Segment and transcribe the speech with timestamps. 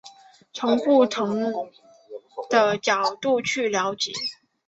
[0.51, 1.69] 从不同
[2.81, 4.11] 角度去了解